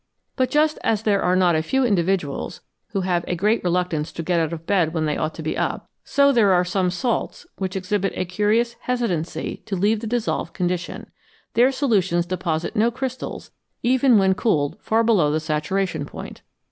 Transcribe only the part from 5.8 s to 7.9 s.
so there are some salts which